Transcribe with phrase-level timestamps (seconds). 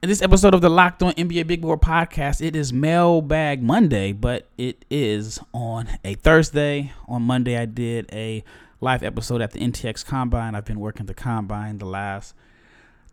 [0.00, 4.12] In this episode of the Locked On NBA Big Board podcast, it is Mailbag Monday,
[4.12, 6.92] but it is on a Thursday.
[7.08, 8.44] On Monday, I did a
[8.80, 10.54] live episode at the NTX Combine.
[10.54, 12.36] I've been working the Combine the last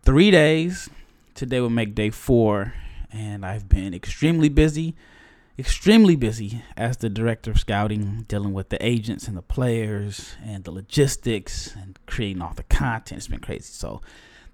[0.03, 0.87] three days.
[1.33, 2.75] Today will make day four,
[3.11, 4.95] and I've been extremely busy,
[5.57, 10.63] extremely busy as the director of scouting, dealing with the agents and the players and
[10.63, 13.17] the logistics and creating all the content.
[13.17, 13.73] It's been crazy.
[13.73, 14.01] So,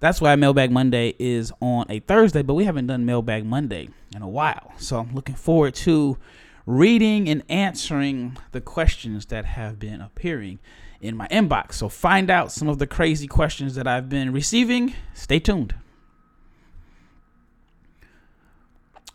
[0.02, 4.20] that's why Mailbag Monday is on a Thursday, but we haven't done Mailbag Monday in
[4.20, 4.72] a while.
[4.76, 6.18] So I'm looking forward to
[6.66, 10.58] reading and answering the questions that have been appearing
[11.00, 11.74] in my inbox.
[11.74, 14.92] So find out some of the crazy questions that I've been receiving.
[15.14, 15.72] Stay tuned.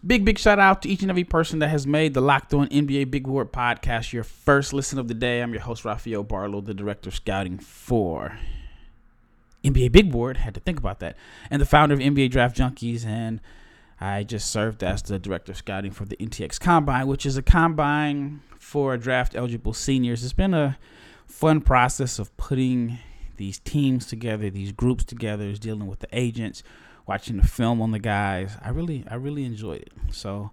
[0.05, 2.65] Big, big shout out to each and every person that has made the Locked On
[2.69, 5.41] NBA Big Board podcast your first listen of the day.
[5.41, 8.39] I'm your host, Rafael Barlowe, the director of scouting for
[9.63, 10.37] NBA Big Board.
[10.37, 11.15] Had to think about that.
[11.49, 13.05] And the founder of NBA Draft Junkies.
[13.05, 13.41] And
[13.99, 17.41] I just served as the director of scouting for the NTX Combine, which is a
[17.41, 20.23] combine for draft eligible seniors.
[20.23, 20.77] It's been a
[21.25, 22.99] fun process of putting
[23.37, 26.63] these teams together, these groups together, dealing with the agents,
[27.05, 28.57] watching the film on the guys.
[28.61, 29.91] I really, I really enjoyed it.
[30.11, 30.51] So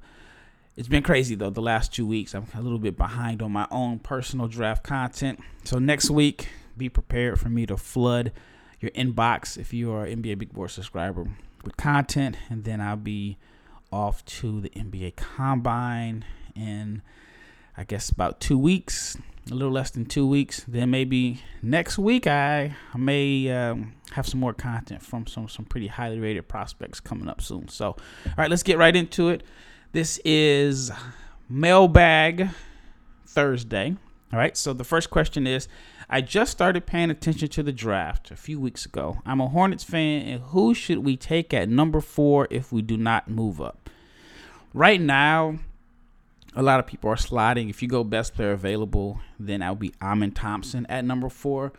[0.77, 1.50] it's been crazy though.
[1.50, 5.41] The last two weeks, I'm a little bit behind on my own personal draft content.
[5.65, 8.33] So next week, be prepared for me to flood
[8.85, 11.27] your inbox if you are NBA Big Board subscriber
[11.65, 13.39] with content, and then I'll be
[13.91, 17.03] off to the NBA Combine in
[17.77, 19.17] I guess about two weeks,
[19.51, 20.65] a little less than two weeks.
[20.69, 25.65] Then maybe next week I, I may um, have some more content from some some
[25.65, 27.69] pretty highly rated prospects coming up soon.
[27.69, 29.43] So, all right, let's get right into it.
[29.93, 30.93] This is
[31.49, 32.51] Mailbag
[33.27, 33.97] Thursday.
[34.33, 35.69] All right, so the first question is
[36.08, 39.22] I just started paying attention to the draft a few weeks ago.
[39.25, 42.97] I'm a Hornets fan, and who should we take at number four if we do
[42.97, 43.89] not move up?
[44.72, 45.58] Right now,
[46.56, 47.69] a lot of people are sliding.
[47.69, 51.72] If you go best player available, then I'll be Amen Thompson at number four.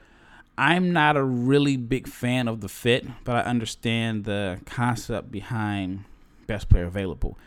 [0.58, 6.06] I'm not a really big fan of the fit, but I understand the concept behind
[6.48, 7.38] best player available.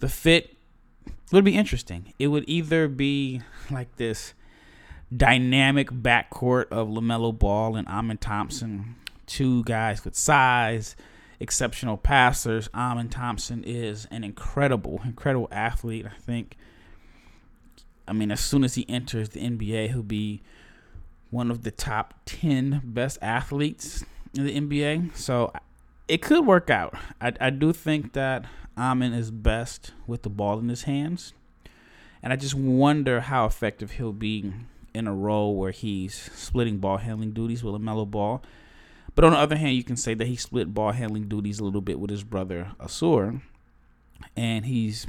[0.00, 0.56] The fit
[1.32, 2.12] would be interesting.
[2.18, 4.34] It would either be like this
[5.14, 10.96] dynamic backcourt of LaMelo Ball and Amen Thompson, two guys with size,
[11.40, 12.68] exceptional passers.
[12.74, 16.06] Amen Thompson is an incredible, incredible athlete.
[16.06, 16.56] I think,
[18.06, 20.42] I mean, as soon as he enters the NBA, he'll be
[21.30, 24.04] one of the top 10 best athletes
[24.36, 25.16] in the NBA.
[25.16, 25.52] So
[26.08, 26.94] it could work out.
[27.20, 28.44] I, I do think that
[28.76, 31.32] Amen is best with the ball in his hands.
[32.22, 34.52] And I just wonder how effective he'll be
[34.94, 38.42] in a role where he's splitting ball handling duties with LaMelo Ball.
[39.14, 41.64] But on the other hand, you can say that he split ball handling duties a
[41.64, 43.40] little bit with his brother Ausar,
[44.36, 45.06] and he's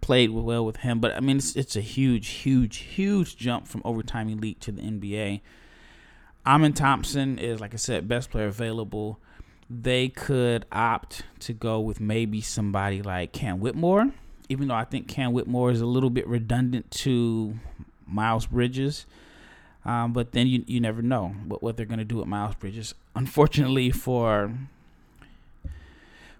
[0.00, 1.00] played well with him.
[1.00, 4.82] But I mean, it's, it's a huge, huge, huge jump from overtime elite to the
[4.82, 5.40] NBA.
[6.46, 9.18] Amen Thompson is, like I said, best player available.
[9.68, 14.12] They could opt to go with maybe somebody like Cam Whitmore,
[14.48, 17.58] even though I think Cam Whitmore is a little bit redundant to
[18.06, 19.06] Miles Bridges.
[19.84, 22.56] Um, but then you you never know what, what they're going to do with Miles
[22.56, 22.94] Bridges.
[23.14, 24.52] Unfortunately for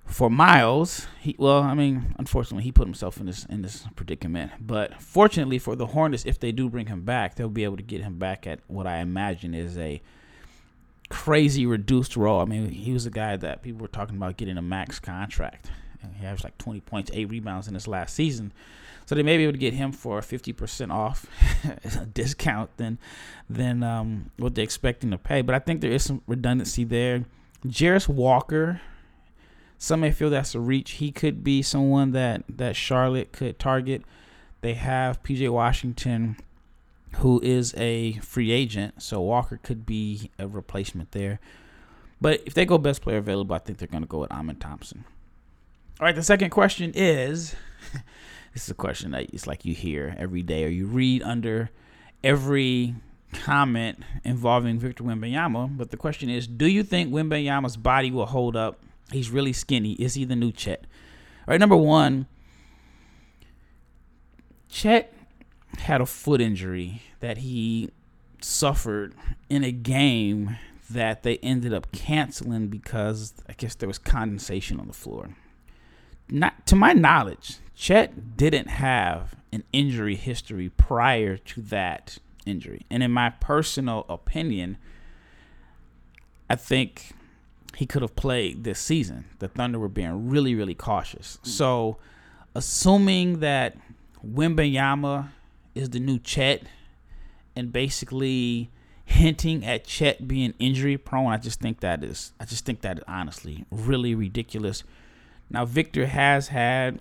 [0.05, 4.53] for Miles, he well, I mean, unfortunately he put himself in this in this predicament.
[4.60, 7.82] But fortunately for the Hornets, if they do bring him back, they'll be able to
[7.82, 10.00] get him back at what I imagine is a
[11.09, 12.41] crazy reduced role.
[12.41, 15.71] I mean, he was a guy that people were talking about getting a max contract.
[16.19, 18.53] He has like 20 points, eight rebounds in his last season.
[19.07, 21.27] So they may be able to get him for 50% off
[22.12, 22.99] discount than
[23.49, 25.43] than um, what they're expecting to pay.
[25.43, 27.25] But I think there is some redundancy there.
[27.65, 28.81] Jarace Walker,
[29.79, 30.93] some may feel that's a reach.
[30.93, 34.03] He could be someone that that Charlotte could target.
[34.61, 36.37] They have PJ Washington,
[37.17, 41.39] who is a free agent, so Walker could be a replacement there.
[42.21, 44.56] But if they go best player available, I think they're going to go with Amen
[44.56, 45.05] Thompson.
[45.98, 47.54] All right, the second question is
[48.52, 51.70] this is a question that it's like you hear every day or you read under
[52.22, 52.94] every
[53.32, 55.75] comment involving Victor Wembanyama.
[55.75, 58.78] But the question is, do you think Wembanyama's body will hold up?
[59.10, 59.93] He's really skinny.
[59.93, 60.81] Is he the new Chet?
[61.48, 62.26] All right, number one,
[64.69, 65.14] Chet
[65.78, 67.88] had a foot injury that he
[68.43, 69.14] suffered
[69.48, 70.58] in a game
[70.90, 75.31] that they ended up canceling because I guess there was condensation on the floor.
[76.28, 82.87] Not to my knowledge, Chet didn't have an injury history prior to that injury.
[82.90, 84.78] And in my personal opinion,
[86.49, 87.12] I think
[87.76, 89.26] he could have played this season.
[89.38, 91.38] The Thunder were being really, really cautious.
[91.43, 91.99] So,
[92.55, 93.76] assuming that
[94.26, 95.29] Wembanyama
[95.75, 96.62] is the new Chet,
[97.55, 98.70] and basically
[99.05, 102.99] hinting at Chet being injury prone, I just think that is, I just think that
[102.99, 104.84] is honestly really ridiculous.
[105.50, 107.00] Now, Victor has had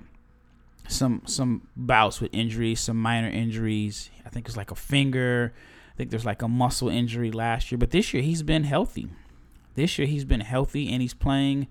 [0.88, 4.09] some some bouts with injuries, some minor injuries.
[4.25, 5.53] I think it's like a finger.
[5.94, 9.09] I think there's like a muscle injury last year, but this year he's been healthy.
[9.75, 11.68] This year he's been healthy and he's playing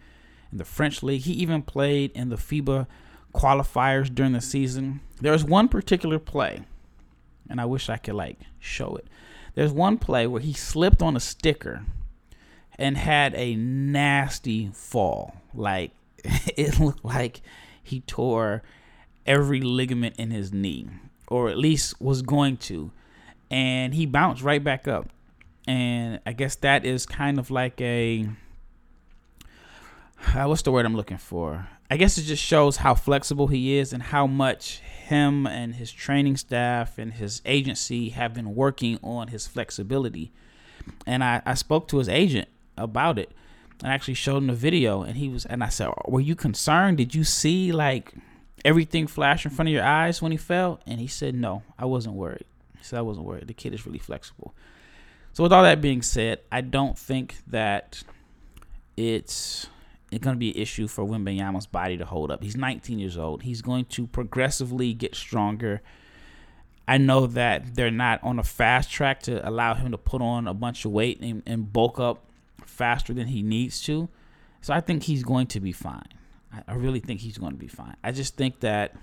[0.50, 1.22] in the French league.
[1.22, 2.86] He even played in the FIBA
[3.34, 5.00] qualifiers during the season.
[5.20, 6.62] There's one particular play,
[7.50, 9.06] and I wish I could like show it.
[9.54, 11.84] There's one play where he slipped on a sticker
[12.76, 15.36] and had a nasty fall.
[15.52, 15.92] Like
[16.56, 17.40] it looked like
[17.82, 18.62] he tore
[19.26, 20.88] every ligament in his knee,
[21.28, 22.90] or at least was going to.
[23.50, 25.10] And he bounced right back up.
[25.66, 28.28] And I guess that is kind of like a
[30.34, 31.68] uh, what's the word I'm looking for?
[31.90, 35.92] I guess it just shows how flexible he is and how much him and his
[35.92, 40.32] training staff and his agency have been working on his flexibility.
[41.06, 43.32] And I, I spoke to his agent about it
[43.82, 46.98] and actually showed him the video and he was and I said, Were you concerned?
[46.98, 48.12] Did you see like
[48.64, 50.80] everything flash in front of your eyes when he fell?
[50.86, 52.44] And he said, No, I wasn't worried.
[52.78, 53.46] He said I wasn't worried.
[53.46, 54.54] The kid is really flexible.
[55.32, 58.02] So with all that being said, I don't think that
[58.96, 59.66] it's
[60.12, 62.42] it's going to be an issue for Wembanyama's body to hold up.
[62.42, 63.42] He's 19 years old.
[63.42, 65.82] He's going to progressively get stronger.
[66.86, 70.46] I know that they're not on a fast track to allow him to put on
[70.46, 72.24] a bunch of weight and, and bulk up
[72.64, 74.08] faster than he needs to.
[74.60, 76.08] So I think he's going to be fine.
[76.68, 77.96] I, really think he's going to be fine.
[78.02, 78.94] I just think that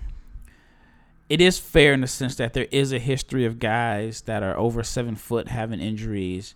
[1.28, 4.56] it is fair in the sense that there is a history of guys that are
[4.56, 6.54] over seven foot having injuries,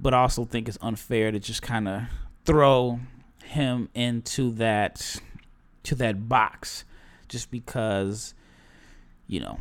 [0.00, 2.02] but I also think it's unfair to just kind of
[2.44, 3.00] throw
[3.44, 5.20] him into that
[5.84, 6.84] to that box
[7.28, 8.34] just because
[9.26, 9.58] you know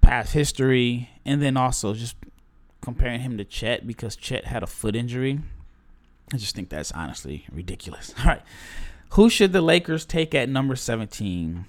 [0.00, 2.16] past history and then also just
[2.86, 5.40] comparing him to Chet because Chet had a foot injury.
[6.32, 8.14] I just think that's honestly ridiculous.
[8.20, 8.42] All right.
[9.14, 11.64] Who should the Lakers take at number 17?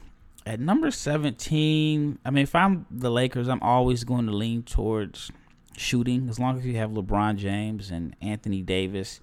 [0.45, 5.31] At number 17, I mean, if I'm the Lakers, I'm always going to lean towards
[5.75, 9.19] shooting as long as you have LeBron James and Anthony Davis.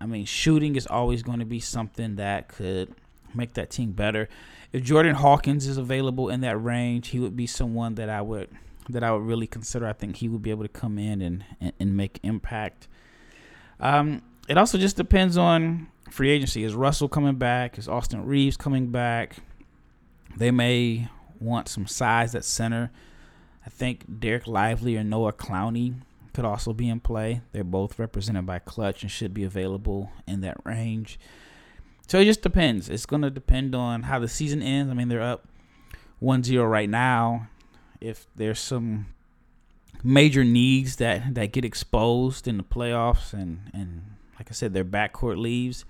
[0.00, 2.94] I mean, shooting is always going to be something that could
[3.34, 4.30] make that team better.
[4.72, 8.48] If Jordan Hawkins is available in that range, he would be someone that I would
[8.88, 9.86] that I would really consider.
[9.86, 12.88] I think he would be able to come in and and, and make impact.
[13.80, 16.64] Um, it also just depends on free agency.
[16.64, 17.78] Is Russell coming back?
[17.78, 19.36] Is Austin Reaves coming back?
[20.36, 21.08] They may
[21.40, 22.90] want some size at center.
[23.66, 25.94] I think Dereck Lively or Noah Clowney
[26.32, 27.42] could also be in play.
[27.52, 31.18] They're both represented by Clutch and should be available in that range.
[32.08, 32.88] So it just depends.
[32.88, 34.90] It's going to depend on how the season ends.
[34.90, 35.46] I mean, they're up
[36.18, 37.48] 1 0 right now.
[38.02, 39.06] If there's some
[40.02, 44.84] major needs that, that get exposed in the playoffs and, and like I said, their
[44.84, 45.84] backcourt leaves,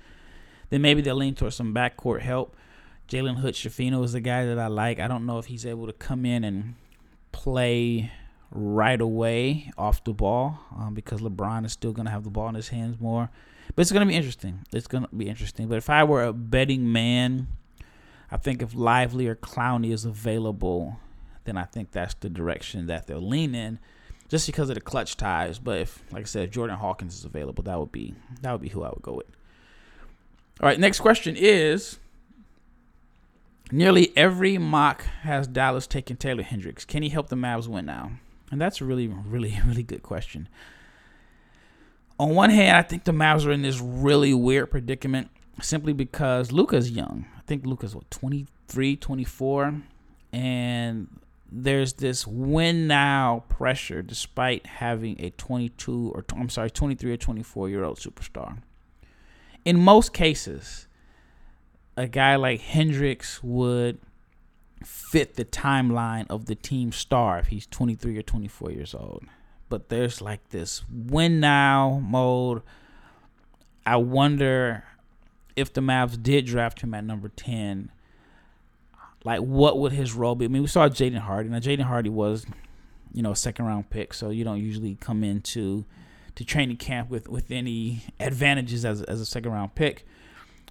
[0.71, 2.57] then maybe they'll lean towards some backcourt help.
[3.09, 5.01] Jalen Hood Schifino is the guy that I like.
[5.01, 6.75] I don't know if he's able to come in and
[7.33, 8.13] play
[8.51, 12.49] right away off the ball um, because LeBron is still going to have the ball
[12.49, 13.31] in his hands more.
[13.75, 14.61] But it's going to be interesting.
[14.73, 15.69] It's going to be interesting.
[15.69, 17.49] But if I were a betting man,
[18.31, 20.99] I think if Lively or Clowney is available,
[21.45, 23.79] then I think that's the direction that they'll lean in,
[24.29, 25.59] just because of the clutch ties.
[25.59, 28.61] But if, like I said, if Jordan Hawkins is available, that would be that would
[28.61, 29.27] be who I would go with.
[30.61, 31.99] All right, next question is.
[33.75, 36.85] Nearly every mock has Dallas taking Taylor Hendricks.
[36.85, 38.13] Can he help the Mavs win now?
[38.51, 40.47] And that's a really, really, really good question.
[42.21, 45.31] On one hand, I think the Mavs are in this really weird predicament
[45.61, 47.27] simply because Luka's young.
[47.37, 49.83] I think Luka's what 23, 24
[50.33, 51.09] and
[51.55, 57.69] there's this win now pressure despite having a 22 or I'm sorry, 23 or 24
[57.69, 58.59] year old superstar.
[59.65, 60.89] In most cases,
[61.97, 63.99] a guy like Hendricks would
[64.83, 69.25] fit the timeline of the team star if he's 23 or 24 years old.
[69.69, 72.63] But there's like this win now mode.
[73.85, 74.85] I wonder
[75.55, 77.91] if the Mavs did draft him at number 10,
[79.25, 80.45] like what would his role be?
[80.45, 81.49] I mean, we saw Jaden Hardy.
[81.49, 82.47] Now, Jaden Hardy was,
[83.13, 85.85] you know, a second round pick, so you don't usually come into
[86.35, 90.07] to training camp with, with any advantages as, as a second round pick.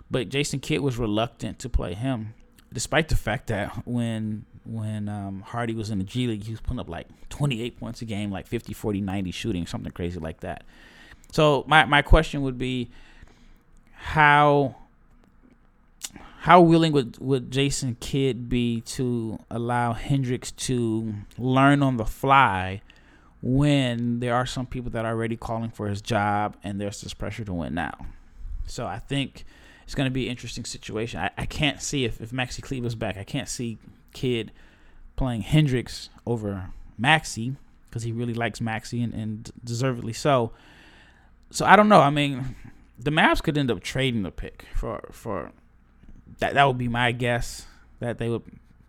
[0.09, 2.33] But Jason Kidd was reluctant to play him
[2.73, 6.61] despite the fact that when when um, Hardy was in the G League, he was
[6.61, 10.41] putting up like 28 points a game, like 50, 40, 90 shooting, something crazy like
[10.41, 10.63] that.
[11.31, 12.91] So my, my question would be,
[13.93, 14.75] how
[16.41, 22.81] how willing would, would Jason Kidd be to allow Hendricks to learn on the fly
[23.43, 27.13] when there are some people that are already calling for his job and there's this
[27.13, 27.93] pressure to win now?
[28.65, 29.45] So I think
[29.83, 31.19] it's going to be an interesting situation.
[31.19, 33.77] I, I can't see if, if Maxi Kleber's back, I can't see
[34.11, 34.51] Kidd
[35.15, 37.55] playing Hendricks over Maxi
[37.87, 40.53] because he really likes Maxi and, and deservedly so.
[41.51, 42.01] So I don't know.
[42.01, 42.55] I mean,
[42.97, 45.51] the Mavs could end up trading the pick for for
[46.39, 47.65] that that would be my guess
[47.99, 48.43] that they would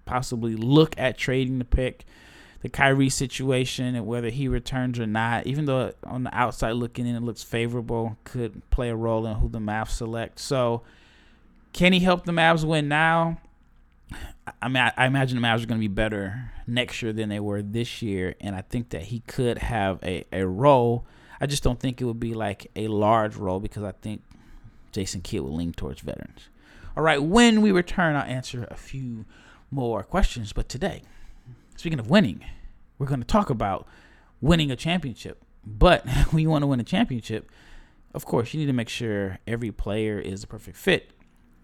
[0.04, 2.04] possibly look at trading the pick.
[2.62, 7.06] The Kyrie situation and whether he returns or not, even though on the outside looking
[7.08, 10.38] in it looks favorable, could play a role in who the Mavs select.
[10.38, 10.82] So,
[11.72, 13.38] can he help the Mavs win now?
[14.60, 17.40] I mean, I, imagine the Mavs are going to be better next year than they
[17.40, 21.04] were this year, and I think that he could have a, a role.
[21.40, 24.22] I just don't think it would be like a large role because I think
[24.92, 26.48] Jason Kidd will lean towards veterans.
[26.96, 29.24] All right, when we return, I'll answer a few
[29.70, 30.52] more questions.
[30.52, 31.02] But today,
[31.76, 32.44] speaking of winning,
[32.98, 33.86] we're going to talk about
[34.40, 35.42] winning a championship.
[35.64, 37.50] But when you want to win a championship,
[38.14, 41.12] of course, you need to make sure every player is a perfect fit.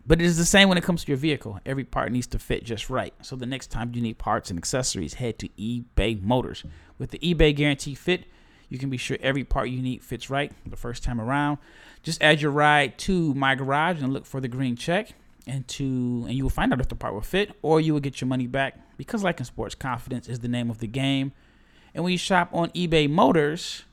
[0.07, 1.61] But it is the same when it comes to your vehicle.
[1.67, 3.13] Every part needs to fit just right.
[3.21, 6.65] So the next time you need parts and accessories, head to eBay Motors.
[6.97, 8.25] With the eBay Guarantee Fit,
[8.69, 11.59] you can be sure every part you need fits right the first time around.
[12.03, 15.15] Just add your ride to my garage and look for the green check
[15.47, 18.01] and to and you will find out if the part will fit or you will
[18.01, 21.33] get your money back because like in sports confidence is the name of the game.
[21.95, 23.85] And when you shop on ebay motors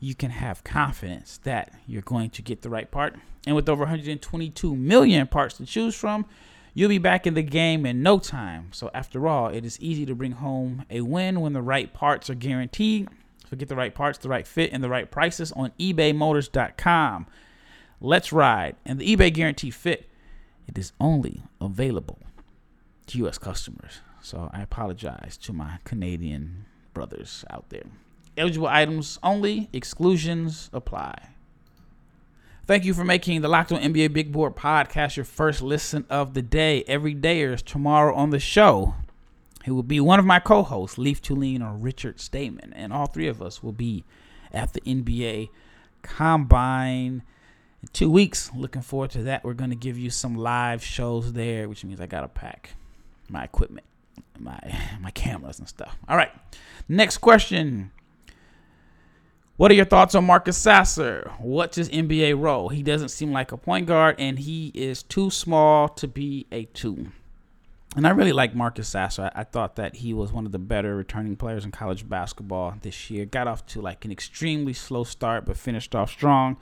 [0.00, 3.16] you can have confidence that you're going to get the right part.
[3.48, 6.24] And with over 122 million parts to choose from
[6.72, 8.68] you'll be back in the game in no time.
[8.72, 12.30] So after all it is easy to bring home a win when the right parts
[12.30, 13.08] are guaranteed
[13.48, 17.26] so get the right parts the right fit and the right prices on ebaymotors.com
[18.00, 20.08] let's ride and the ebay guarantee fit
[20.68, 22.18] it is only available
[23.08, 23.38] to U.S.
[23.38, 24.00] customers.
[24.20, 27.84] So I apologize to my Canadian brothers out there.
[28.36, 31.30] Eligible items only, exclusions apply.
[32.66, 36.34] Thank you for making the Locked On NBA Big Board podcast your first listen of
[36.34, 36.84] the day.
[36.86, 38.94] Every day is tomorrow on the show.
[39.66, 43.28] It will be one of my co-hosts, Leif Thulin or Richard Stayman, and all three
[43.28, 44.04] of us will be
[44.52, 45.50] at the NBA
[46.02, 47.22] Combine
[47.82, 48.50] in two weeks.
[48.54, 49.44] Looking forward to that.
[49.44, 52.70] We're going to give you some live shows there, which means I got to pack
[53.28, 53.86] my equipment,
[54.38, 54.58] my
[55.00, 55.96] my cameras and stuff.
[56.08, 56.32] All right.
[56.88, 57.90] Next question.
[59.56, 61.32] What are your thoughts on Marcus Sasser?
[61.40, 62.68] What's his NBA role?
[62.68, 66.66] He doesn't seem like a point guard, and he is too small to be a
[66.66, 67.08] two.
[67.96, 69.30] And I really like Marcus Sasser.
[69.34, 72.74] I, I, thought that he was one of the better returning players in college basketball
[72.82, 73.24] this year.
[73.24, 76.58] Got off to like an extremely slow start, but finished off strong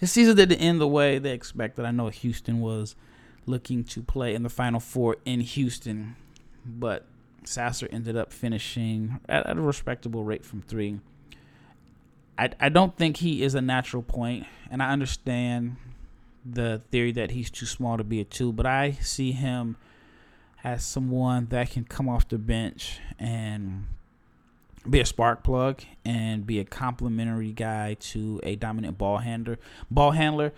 [0.00, 1.84] his season didn't end the way they expected.
[1.84, 2.96] I know Houston was
[3.44, 6.16] looking to play in the Final Four in Houston,
[6.64, 7.04] but
[7.44, 11.00] Sasser ended up finishing at, at a respectable rate from three.
[12.38, 15.76] I, I don't think he is a natural point, and I understand
[16.46, 19.76] the theory that he's too small to be a two, but I see him
[20.62, 23.86] as someone that can come off the bench and
[24.88, 29.58] be a spark plug and be a complimentary guy to a dominant ball handler.
[29.90, 30.52] Ball handler.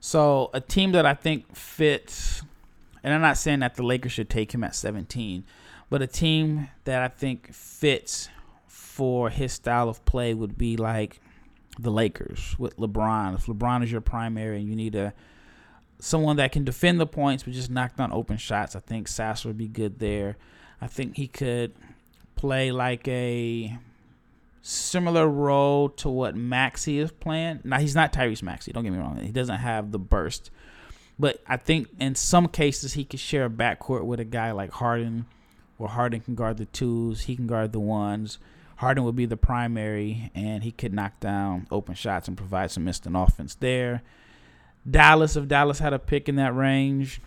[0.00, 2.42] So a team that I think fits,
[3.02, 5.44] and I'm not saying that the Lakers should take him at 17,
[5.90, 8.28] but a team that I think fits
[8.66, 11.20] for his style of play would be like
[11.78, 13.34] the Lakers with LeBron.
[13.34, 15.14] If LeBron is your primary and you need a
[16.00, 19.48] someone that can defend the points but just knock down open shots, I think Sasser
[19.48, 20.36] would be good there.
[20.80, 21.74] I think he could
[22.36, 23.76] play like a
[24.62, 27.60] similar role to what Maxey is playing.
[27.64, 28.72] Now he's not Tyrese Maxey.
[28.72, 29.18] Don't get me wrong.
[29.18, 30.50] He doesn't have the burst,
[31.18, 34.70] but I think in some cases he could share a backcourt with a guy like
[34.70, 35.26] Harden,
[35.78, 38.38] where Harden can guard the twos, he can guard the ones.
[38.76, 42.86] Harden would be the primary, and he could knock down open shots and provide some
[42.86, 44.02] instant offense there.
[44.90, 47.20] Dallas, if Dallas had a pick in that range,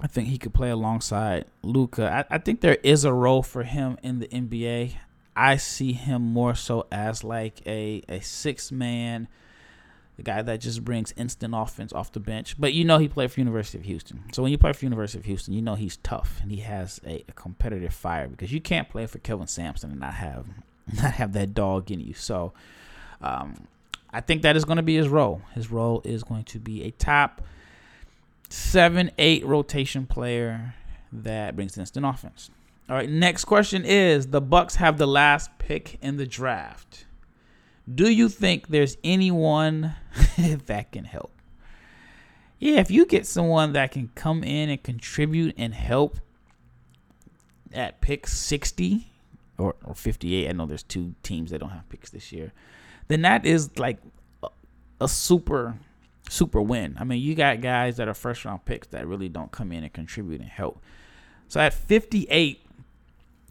[0.00, 2.26] I think he could play alongside Luka.
[2.30, 4.96] I, I, think there is a role for him in the NBA.
[5.36, 9.28] I see him more so as like a, a six man,
[10.16, 12.56] the guy that just brings instant offense off the bench.
[12.58, 14.24] But you know he played for University of Houston.
[14.32, 17.00] So when you play for University of Houston, you know he's tough and he has
[17.06, 20.46] a, a competitive fire because you can't play for Kelvin Sampson and not have
[20.92, 22.14] not have that dog in you.
[22.14, 22.52] So
[23.20, 23.68] um,
[24.14, 25.42] I think that is going to be his role.
[25.54, 27.42] His role is going to be a top
[28.48, 30.74] seven, eight rotation player
[31.12, 32.50] that brings instant offense.
[32.88, 37.06] All right, next question is the Bucks have the last pick in the draft.
[37.92, 39.94] Do you think there's anyone
[40.66, 41.34] that can help?
[42.64, 46.18] yeah, if you get someone that can come in and contribute and help
[47.74, 49.12] at pick 60
[49.58, 52.52] or, or 58, I know there's two teams that don't have picks this year,
[53.08, 53.98] then that is like
[54.42, 54.48] a,
[55.00, 55.76] a super,
[56.28, 56.96] super win.
[56.98, 59.84] I mean, you got guys that are first round picks that really don't come in
[59.84, 60.82] and contribute and help.
[61.48, 62.64] So at 58,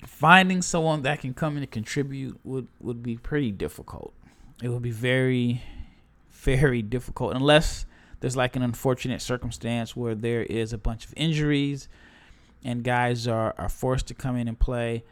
[0.07, 4.13] finding someone that can come in and contribute would, would be pretty difficult.
[4.61, 5.61] It would be very,
[6.31, 7.85] very difficult unless
[8.19, 11.89] there's like an unfortunate circumstance where there is a bunch of injuries
[12.63, 15.03] and guys are, are forced to come in and play.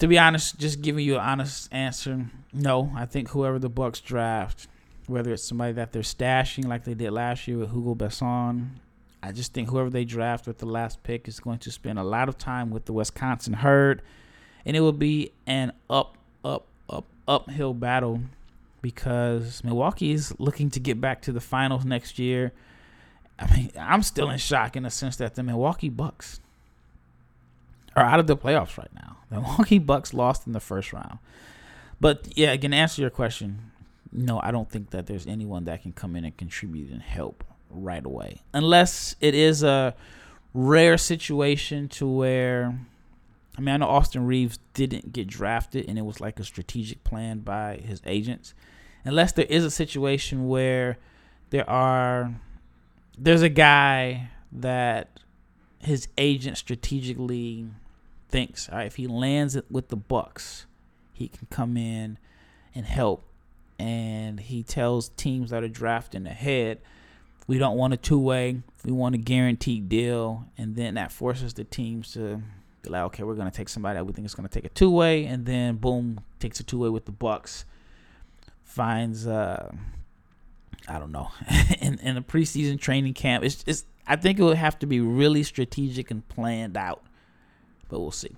[0.00, 2.90] To be honest, just giving you an honest answer, no.
[2.96, 4.66] I think whoever the Bucks draft,
[5.06, 8.70] whether it's somebody that they're stashing like they did last year with Hugo Besson,
[9.22, 12.02] I just think whoever they draft with the last pick is going to spend a
[12.02, 14.00] lot of time with the Wisconsin herd,
[14.64, 18.22] and it will be an up, up, up, uphill battle
[18.80, 22.52] because Milwaukee is looking to get back to the finals next year.
[23.38, 26.40] I mean, I'm still in shock in the sense that the Milwaukee Bucks
[27.96, 29.18] are out of the playoffs right now.
[29.30, 31.18] The Milwaukee Bucks lost in the first round.
[32.00, 33.72] But yeah, again, answer your question.
[34.12, 37.44] No, I don't think that there's anyone that can come in and contribute and help
[37.68, 38.42] right away.
[38.52, 39.94] Unless it is a
[40.52, 42.78] rare situation to where
[43.56, 47.04] I mean, I know Austin Reaves didn't get drafted and it was like a strategic
[47.04, 48.54] plan by his agents
[49.04, 50.98] unless there is a situation where
[51.50, 52.34] there are
[53.18, 55.20] there's a guy that
[55.80, 57.66] his agent strategically
[58.28, 60.66] thinks, all right, if he lands it with the Bucks,
[61.12, 62.18] he can come in
[62.74, 63.24] and help.
[63.78, 66.78] And he tells teams that are drafting ahead,
[67.46, 70.46] we don't want a two way, we want a guaranteed deal.
[70.58, 72.42] And then that forces the teams to
[72.82, 74.90] be like, okay, we're gonna take somebody that we think is gonna take a two
[74.90, 77.64] way, and then boom, takes a two way with the Bucks
[78.70, 79.68] finds uh
[80.88, 81.30] I don't know
[81.80, 83.44] in in a preseason training camp.
[83.44, 87.00] It's it's I think it would have to be really strategic and planned out,
[87.88, 88.36] but we'll see.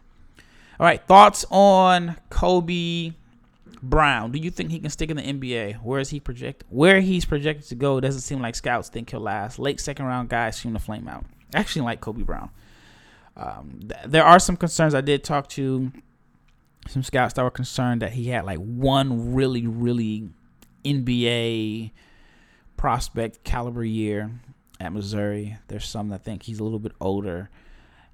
[0.78, 3.12] All right, thoughts on Kobe
[3.82, 4.32] Brown?
[4.32, 5.76] Do you think he can stick in the NBA?
[5.76, 6.66] Where is he projected?
[6.68, 9.58] Where he's projected to go doesn't seem like scouts think he'll last.
[9.58, 11.24] Late second round guys seem to flame out.
[11.54, 12.50] Actually, like Kobe Brown.
[13.34, 14.94] Um, th- there are some concerns.
[14.94, 15.90] I did talk to
[16.86, 20.28] some scouts that were concerned that he had like one really, really
[20.84, 21.92] NBA
[22.76, 24.30] prospect caliber year
[24.80, 25.56] at Missouri.
[25.68, 27.50] There's some that think he's a little bit older,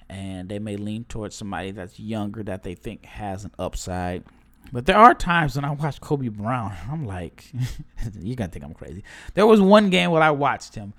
[0.09, 4.25] and they may lean towards somebody that's younger that they think has an upside.
[4.73, 7.51] But there are times when I watch Kobe Brown, I'm like,
[8.21, 9.03] you're gonna think I'm crazy.
[9.35, 10.93] There was one game where I watched him,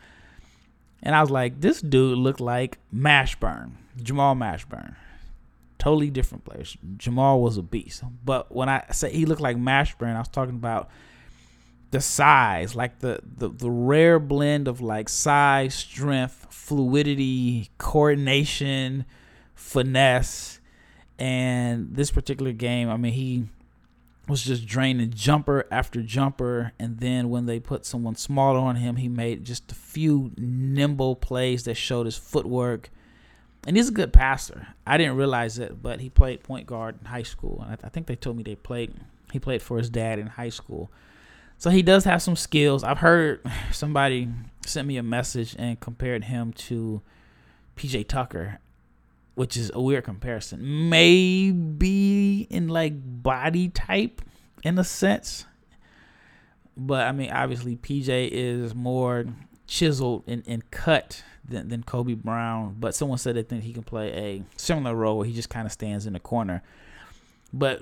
[1.03, 4.95] and I was like, this dude looked like Mashburn, Jamal Mashburn
[5.79, 6.77] totally different players.
[6.97, 10.55] Jamal was a beast, but when I say he looked like Mashburn, I was talking
[10.55, 10.89] about
[11.91, 19.05] the size, like the, the the rare blend of like size, strength, fluidity, coordination,
[19.55, 20.59] finesse,
[21.17, 22.89] and this particular game.
[22.89, 23.45] I mean, he
[24.27, 28.97] was just draining jumper after jumper, and then when they put someone smaller on him,
[28.97, 32.89] he made just a few nimble plays that showed his footwork
[33.65, 34.67] and he's a good passer.
[34.87, 37.89] I didn't realize it, but he played point guard in high school, and I, I
[37.89, 38.93] think they told me they played.
[39.31, 40.89] He played for his dad in high school,
[41.59, 42.83] so he does have some skills.
[42.83, 43.41] I've heard
[43.71, 44.29] somebody
[44.65, 47.01] sent me a message and compared him to
[47.75, 48.59] PJ Tucker,
[49.35, 50.89] which is a weird comparison.
[50.89, 54.21] Maybe in like body type,
[54.63, 55.45] in a sense,
[56.77, 59.25] but I mean, obviously PJ is more
[59.67, 62.77] chiseled and, and cut than, than Kobe Brown.
[62.79, 65.65] But someone said they think he can play a similar role where he just kind
[65.65, 66.63] of stands in the corner.
[67.51, 67.81] But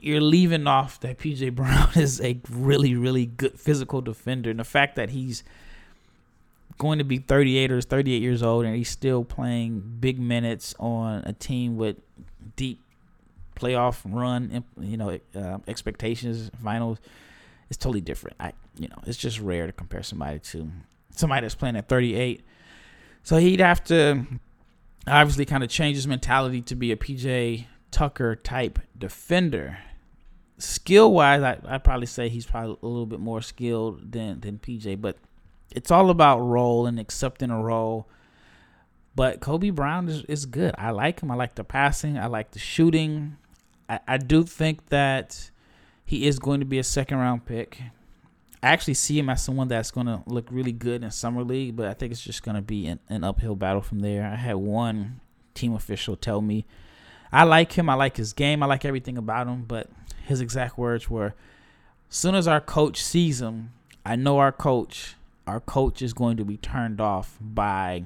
[0.00, 4.50] you're leaving off that PJ Brown is a really, really good physical defender.
[4.50, 5.44] And the fact that he's
[6.78, 11.22] going to be 38 or 38 years old and he's still playing big minutes on
[11.24, 11.96] a team with
[12.56, 12.80] deep
[13.54, 16.98] playoff run, you know, uh, expectations, finals,
[17.68, 18.36] it's totally different.
[18.40, 20.70] I, you know, it's just rare to compare somebody to
[21.14, 22.42] somebody that's playing at 38
[23.22, 24.26] so he'd have to
[25.06, 29.78] obviously kind of change his mentality to be a PJ Tucker type defender.
[30.58, 34.58] Skill wise, I, I'd probably say he's probably a little bit more skilled than, than
[34.58, 35.16] PJ, but
[35.70, 38.08] it's all about role and accepting a role.
[39.14, 40.74] But Kobe Brown is, is good.
[40.78, 41.30] I like him.
[41.30, 42.18] I like the passing.
[42.18, 43.36] I like the shooting.
[43.88, 45.50] I, I do think that
[46.04, 47.80] he is going to be a second round pick.
[48.62, 51.74] I actually see him as someone that's going to look really good in summer league,
[51.74, 54.24] but I think it's just going to be an, an, uphill battle from there.
[54.24, 55.20] I had one
[55.54, 56.64] team official tell me,
[57.32, 57.88] "I like him.
[57.88, 58.62] I like his game.
[58.62, 59.88] I like everything about him." But
[60.24, 61.34] his exact words were,
[62.08, 63.72] "Soon as our coach sees him,
[64.04, 65.16] I know our coach
[65.46, 68.04] our coach is going to be turned off by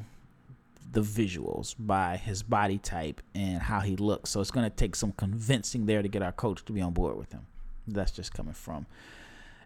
[0.93, 4.31] the visuals, by his body type and how he looks.
[4.31, 6.93] So it's going to take some convincing there to get our coach to be on
[6.93, 7.47] board with him.
[7.87, 8.87] That's just coming from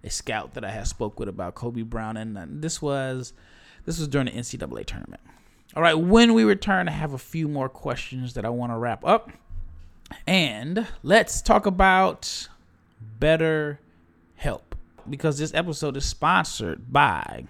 [0.02, 3.32] a scout that I had spoke with about Kobe Brown, and uh, this was
[3.84, 5.20] this was during the NCAA tournament.
[5.76, 8.76] All right, when we return, I have a few more questions that I want to
[8.76, 9.30] wrap up,
[10.26, 12.48] and let's talk about
[13.18, 13.80] Better
[14.36, 14.74] Help
[15.08, 17.44] because this episode is sponsored by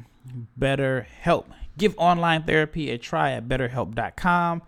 [0.56, 1.50] Better Help.
[1.78, 4.62] Give online therapy a try at BetterHelp.com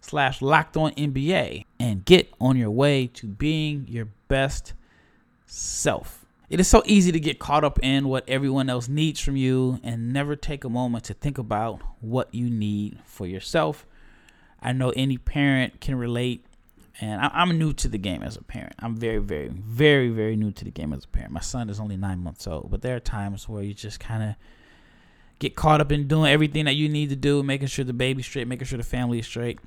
[0.00, 4.74] slash locked on NBA and get on your way to being your best
[5.46, 6.24] self.
[6.50, 9.80] It is so easy to get caught up in what everyone else needs from you
[9.82, 13.86] and never take a moment to think about what you need for yourself.
[14.60, 16.43] I know any parent can relate,
[17.00, 18.74] and I'm new to the game as a parent.
[18.78, 21.32] I'm very, very, very, very new to the game as a parent.
[21.32, 24.22] My son is only nine months old, but there are times where you just kind
[24.22, 24.34] of
[25.40, 28.26] get caught up in doing everything that you need to do, making sure the baby's
[28.26, 29.58] straight, making sure the family is straight,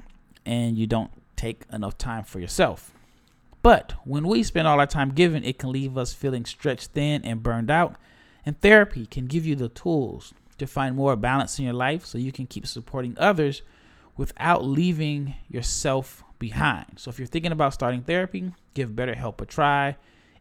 [0.45, 2.93] and you don't take enough time for yourself.
[3.61, 7.23] But when we spend all our time giving, it can leave us feeling stretched thin
[7.25, 7.95] and burned out.
[8.45, 12.17] And therapy can give you the tools to find more balance in your life so
[12.17, 13.61] you can keep supporting others
[14.15, 16.85] without leaving yourself behind.
[16.97, 19.97] So if you're thinking about starting therapy, give BetterHelp a try.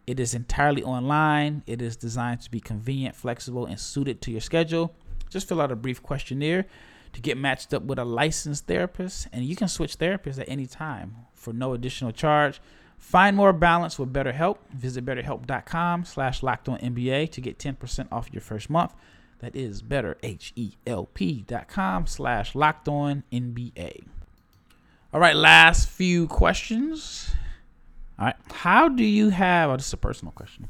[0.06, 1.62] It is entirely online.
[1.66, 4.94] It is designed to be convenient, flexible, and suited to your schedule.
[5.28, 6.66] Just fill out a brief questionnaire
[7.12, 10.66] to get matched up with a licensed therapist, and you can switch therapists at any
[10.66, 12.60] time for no additional charge.
[12.98, 14.58] Find more balance with BetterHelp.
[14.72, 18.94] Visit betterhelp.com slash locked on NBA to get 10% off your first month.
[19.40, 24.04] That is betterhelp.com slash locked on NBA.
[25.16, 27.30] All right, last few questions.
[28.18, 30.68] All right, how do you have, oh, this is a personal question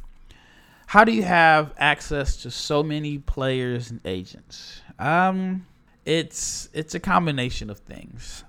[0.86, 4.82] how do you have access to so many players and agents?
[5.00, 5.66] Um,
[6.04, 8.44] it's it's a combination of things.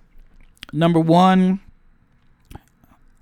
[0.72, 1.62] Number one,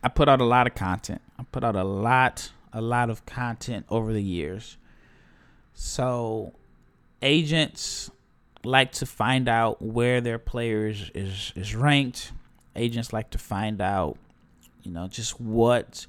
[0.04, 1.22] I put out a lot of content.
[1.40, 4.76] I put out a lot, a lot of content over the years.
[5.74, 6.52] So
[7.22, 8.12] agents
[8.66, 12.34] like to find out where their players is is ranked.
[12.76, 14.18] Agents like to find out,
[14.84, 16.06] you know, just what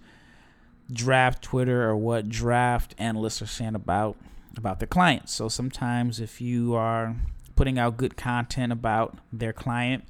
[0.92, 4.16] draft Twitter or what draft analysts are saying about
[4.56, 5.32] about the clients.
[5.34, 7.14] So sometimes if you are
[7.56, 10.04] putting out good content about their client,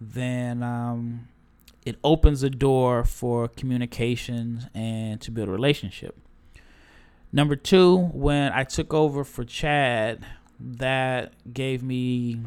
[0.00, 1.28] then um,
[1.84, 6.16] it opens a door for communications and to build a relationship.
[7.32, 10.24] Number two, when I took over for Chad,
[10.60, 12.40] that gave me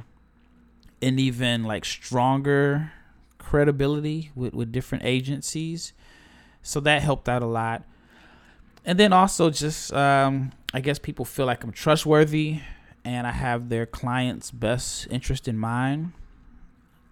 [1.01, 2.93] an even like stronger
[3.47, 5.93] credibility with, with different agencies
[6.61, 7.83] so that helped out a lot.
[8.83, 12.59] And then also just um, I guess people feel like I'm trustworthy
[13.05, 16.11] and I have their clients' best interest in mind.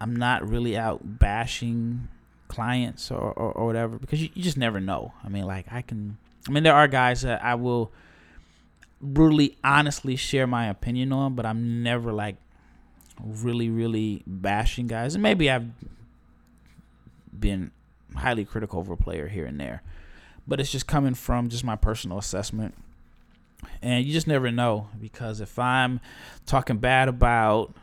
[0.02, 2.10] I'm not really out bashing
[2.50, 5.14] clients or, or, or whatever because you, you just never know.
[5.24, 6.18] I mean, like I can.
[6.50, 7.94] I mean, there are guys that I will
[9.02, 12.36] brutally, honestly share my opinion on, but I'm never like
[13.24, 15.16] really, really bashing guys.
[15.16, 15.70] And maybe I've
[17.40, 17.72] been
[18.16, 19.82] highly critical of a player here and there.
[20.48, 22.76] But it's just coming from just my personal assessment.
[23.82, 26.00] And you just never know because if I'm
[26.46, 27.74] talking bad about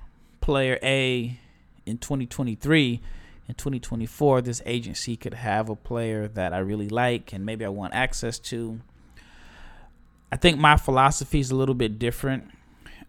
[0.41, 1.39] player A
[1.87, 3.01] in 2023,
[3.49, 7.69] in 2024, this agency could have a player that I really like and maybe I
[7.69, 8.81] want access to.
[10.31, 12.49] I think my philosophy is a little bit different.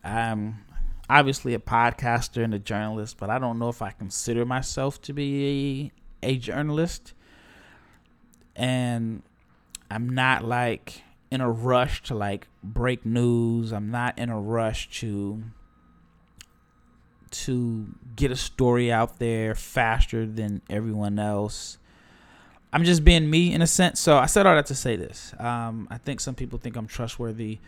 [0.04, 0.66] I'm
[1.10, 5.14] obviously a podcaster and a journalist, but I don't know if I consider myself to
[5.14, 5.92] be
[6.24, 7.14] a journalist
[8.56, 9.24] and
[9.90, 13.74] I'm not like in a rush to like break news.
[13.74, 15.44] I'm not in a rush to
[17.32, 21.80] to get a story out there faster than everyone else.
[22.72, 24.00] I'm just being me in a sense.
[24.00, 25.34] So I said all that to say this.
[25.40, 27.60] Um, I think some people think I'm trustworthy.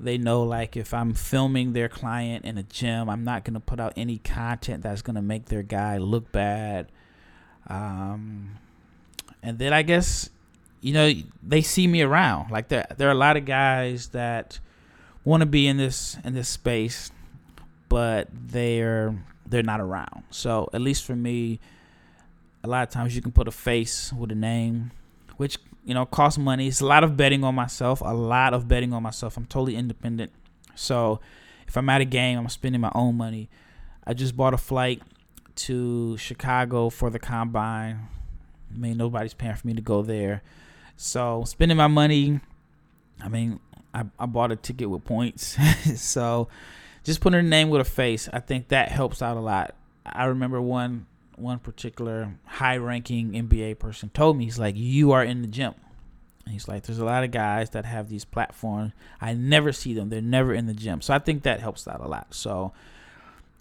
[0.00, 3.80] They know like if I'm filming their client in a gym, I'm not gonna put
[3.80, 6.92] out any content that's gonna make their guy look bad.
[7.68, 8.56] Um,
[9.42, 10.30] and then I guess
[10.80, 12.50] you know they see me around.
[12.50, 14.58] Like there, there are a lot of guys that
[15.24, 17.10] want to be in this in this space,
[17.88, 19.14] but they're
[19.46, 20.24] they're not around.
[20.30, 21.60] So at least for me,
[22.64, 24.90] a lot of times you can put a face with a name,
[25.36, 26.68] which you know costs money.
[26.68, 28.00] It's a lot of betting on myself.
[28.00, 29.36] A lot of betting on myself.
[29.36, 30.32] I'm totally independent.
[30.74, 31.20] So
[31.66, 33.48] if I'm at a game, I'm spending my own money.
[34.06, 35.02] I just bought a flight
[35.58, 38.08] to Chicago for the combine.
[38.72, 40.42] I mean, nobody's paying for me to go there.
[40.96, 42.40] So spending my money,
[43.20, 43.60] I mean,
[43.94, 45.56] I, I bought a ticket with points.
[45.96, 46.48] so
[47.04, 49.74] just putting a name with a face, I think that helps out a lot.
[50.04, 55.24] I remember one one particular high ranking NBA person told me, he's like, You are
[55.24, 55.74] in the gym.
[56.44, 58.92] And he's like, There's a lot of guys that have these platforms.
[59.20, 60.08] I never see them.
[60.08, 61.00] They're never in the gym.
[61.00, 62.34] So I think that helps out a lot.
[62.34, 62.72] So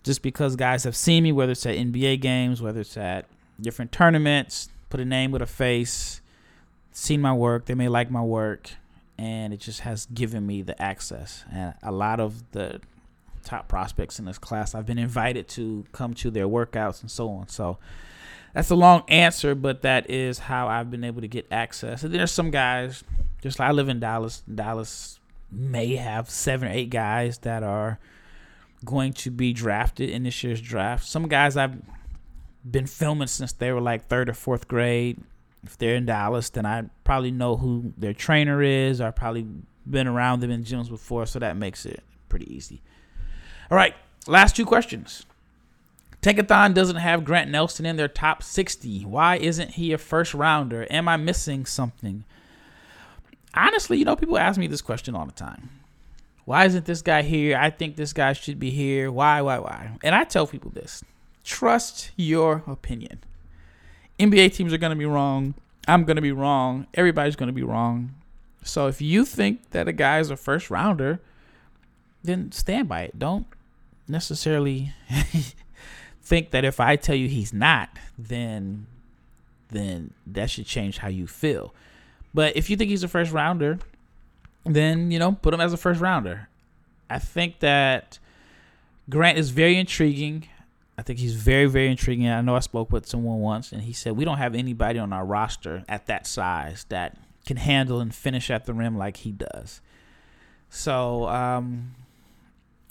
[0.07, 3.25] just because guys have seen me, whether it's at NBA games, whether it's at
[3.59, 6.21] different tournaments, put a name with a face,
[6.93, 8.71] seen my work, they may like my work,
[9.17, 11.43] and it just has given me the access.
[11.51, 12.79] And a lot of the
[13.43, 17.29] top prospects in this class, I've been invited to come to their workouts and so
[17.29, 17.49] on.
[17.49, 17.77] So
[18.53, 22.03] that's a long answer, but that is how I've been able to get access.
[22.03, 23.03] And there's some guys,
[23.41, 24.41] just like I live in Dallas.
[24.53, 25.19] Dallas
[25.51, 27.99] may have seven or eight guys that are
[28.85, 31.05] going to be drafted in this year's draft.
[31.05, 31.81] Some guys I've
[32.69, 35.19] been filming since they were like third or fourth grade.
[35.63, 39.01] If they're in Dallas, then I probably know who their trainer is.
[39.01, 39.47] I've probably
[39.89, 42.81] been around them in gyms before, so that makes it pretty easy.
[43.71, 43.95] All right,
[44.27, 45.25] last two questions.
[46.21, 49.03] Tankathon doesn't have Grant Nelson in their top 60.
[49.03, 50.87] Why isn't he a first rounder?
[50.89, 52.23] Am I missing something?
[53.53, 55.69] Honestly, you know, people ask me this question all the time.
[56.47, 57.57] Why isn't this guy here?
[57.57, 59.11] I think this guy should be here.
[59.11, 59.97] Why, why, why?
[60.01, 61.03] And I tell people this
[61.43, 63.19] trust your opinion.
[64.17, 65.55] NBA teams are going to be wrong.
[65.89, 66.87] I'm going to be wrong.
[66.93, 68.15] Everybody's going to be wrong.
[68.63, 71.19] So if you think that a guy is a first rounder,
[72.23, 73.19] then stand by it.
[73.19, 73.47] Don't
[74.07, 74.93] necessarily
[76.21, 78.87] think that if I tell you he's not, then
[79.67, 81.73] then that should change how you feel.
[82.33, 83.79] But if you think he's a first rounder,
[84.75, 86.49] then you know put him as a first rounder.
[87.09, 88.19] I think that
[89.09, 90.47] Grant is very intriguing.
[90.97, 92.27] I think he's very very intriguing.
[92.27, 95.13] I know I spoke with someone once, and he said we don't have anybody on
[95.13, 99.31] our roster at that size that can handle and finish at the rim like he
[99.31, 99.81] does.
[100.69, 101.95] So um,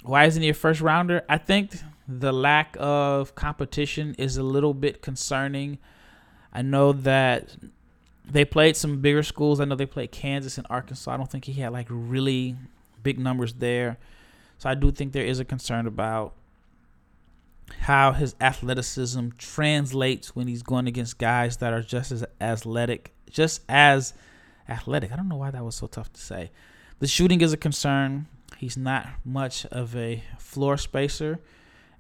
[0.03, 1.23] why isn't he a first rounder?
[1.29, 1.77] I think
[2.09, 5.79] the lack of competition is a little bit concerning.
[6.53, 7.57] I know that
[8.31, 9.61] they played some bigger schools.
[9.61, 11.11] I know they played Kansas and Arkansas.
[11.11, 12.57] I don't think he had like really
[13.03, 13.99] big numbers there.
[14.59, 16.35] So I do think there is a concern about
[17.81, 23.63] how his athleticism translates when he's going against guys that are just as athletic, just
[23.69, 24.15] as
[24.69, 25.13] athletic.
[25.13, 26.51] I don't know why that was so tough to say.
[26.99, 28.27] The shooting is a concern.
[28.57, 31.41] He's not much of a floor spacer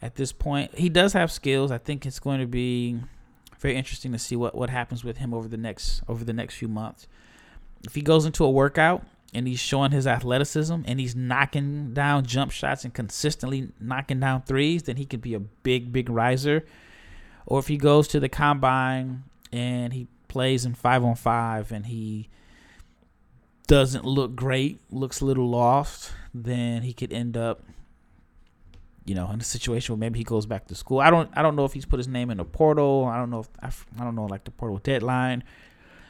[0.01, 0.77] at this point.
[0.79, 1.71] He does have skills.
[1.71, 2.99] I think it's going to be
[3.67, 6.55] very interesting to see what, what happens with him over the next over the next
[6.55, 7.09] few months.
[7.85, 12.27] If he goes into a workout and he's showing his athleticism and he's knocking down
[12.27, 16.65] jump shots and consistently knocking down threes, then he could be a big, big riser.
[17.45, 21.87] Or if he goes to the combine and he plays in five on five and
[21.87, 22.29] he
[23.67, 27.65] doesn't look great, looks a little lost, then he could end up
[29.07, 30.99] you know, in a situation where maybe he goes back to school.
[31.01, 33.07] I don't I don't know if he's put his name in the portal.
[33.07, 35.45] I don't know if I, I don't know like the portal deadline.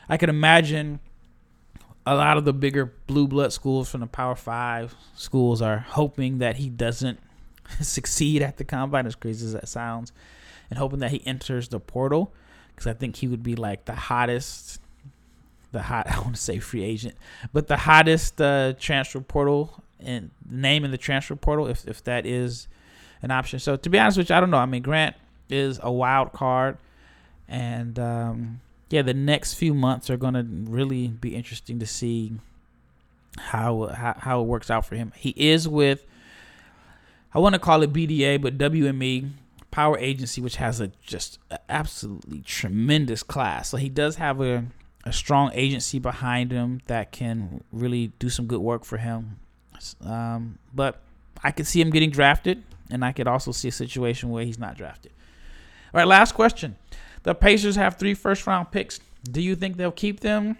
[0.08, 1.00] I can imagine
[2.06, 6.38] a lot of the bigger blue blood schools from the Power Five schools are hoping
[6.38, 7.20] that he doesn't
[7.80, 10.12] succeed at the combine, as crazy as that sounds,
[10.70, 12.32] and hoping that he enters the portal
[12.74, 14.80] because I think he would be like the hottest,
[15.72, 17.14] the hot I want to say free agent,
[17.52, 22.24] but the hottest uh, transfer portal and name in the transfer portal if if that
[22.24, 22.68] is
[23.22, 23.58] an option.
[23.58, 24.58] So to be honest with you, I don't know.
[24.58, 25.16] I mean, Grant
[25.48, 26.78] is a wild card,
[27.48, 32.32] and um, yeah, the next few months are going to really be interesting to see
[33.38, 35.12] how, how how it works out for him.
[35.16, 36.04] He is with
[37.34, 39.30] I want to call it BDA, but WME
[39.70, 43.68] Power Agency, which has a just absolutely tremendous class.
[43.68, 44.64] So he does have a
[45.04, 49.38] a strong agency behind him that can really do some good work for him.
[50.04, 51.00] Um, but
[51.44, 54.58] I could see him getting drafted and I could also see a situation where he's
[54.58, 55.12] not drafted.
[55.92, 56.76] All right, last question.
[57.22, 59.00] The Pacers have three first round picks.
[59.24, 60.58] Do you think they'll keep them?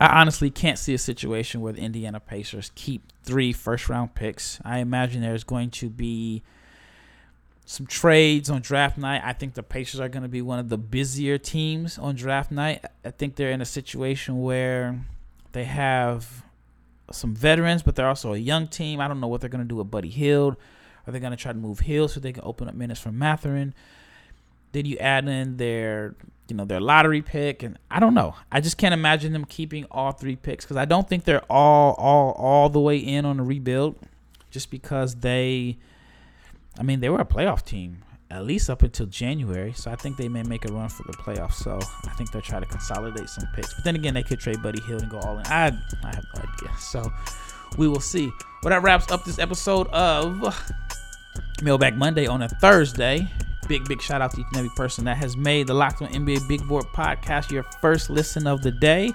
[0.00, 4.60] I honestly can't see a situation where the Indiana Pacers keep three first round picks.
[4.64, 6.42] I imagine there's going to be
[7.64, 9.22] some trades on draft night.
[9.24, 12.50] I think the Pacers are going to be one of the busier teams on draft
[12.50, 12.84] night.
[13.04, 15.00] I think they're in a situation where
[15.52, 16.44] they have
[17.10, 19.00] some veterans, but they're also a young team.
[19.00, 20.56] I don't know what they're going to do with Buddy Hield.
[21.06, 23.12] Are they going to try to move Hield so they can open up minutes for
[23.12, 23.74] Mathurin?
[24.72, 26.16] Did you add in their,
[26.48, 27.62] you know, their lottery pick?
[27.62, 28.34] And I don't know.
[28.50, 31.94] I just can't imagine them keeping all three picks because I don't think they're all,
[31.94, 33.96] all, all the way in on the rebuild.
[34.50, 35.78] Just because they,
[36.78, 39.72] I mean, they were a playoff team at least up until January.
[39.72, 41.54] So I think they may make a run for the playoffs.
[41.54, 43.72] So I think they'll try to consolidate some picks.
[43.74, 45.46] But then again, they could trade Buddy Hield and go all in.
[45.46, 45.66] I,
[46.02, 46.76] I have no idea.
[46.78, 47.12] So
[47.76, 48.30] we will see.
[48.62, 50.42] Well, that wraps up this episode of
[51.62, 53.28] Mailbag Monday on a Thursday.
[53.68, 56.08] Big, big shout out to each and every person that has made the Locked on
[56.08, 59.12] NBA Big Board podcast your first listen of the day.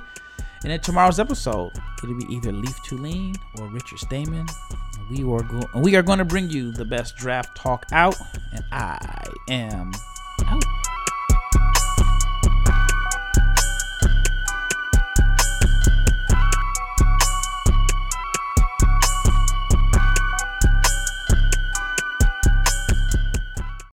[0.63, 1.71] And in tomorrow's episode,
[2.03, 4.47] it'll be either Leif Thulin or Richard Stayman.
[5.09, 8.15] We are, go- we are going to bring you the best draft talk out,
[8.53, 9.91] and I am
[10.45, 10.63] out.